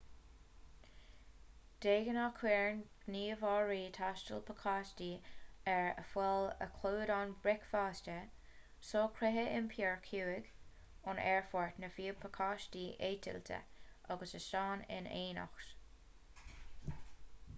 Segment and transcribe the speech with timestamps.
[1.85, 5.09] de ghnáth cuireann gníomhairí taistil pacáistí
[5.73, 8.15] ar fáil a chlúdaíonn bricfeasta
[8.93, 13.61] socruithe iompair chuig/ón aerfort nó fiú pacáistí eitilte
[14.15, 16.99] agus óstáin in éineacht